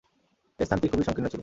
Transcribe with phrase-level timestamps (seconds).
[0.59, 1.39] এ স্থানটি খুবই সংকীর্ণ ছিল।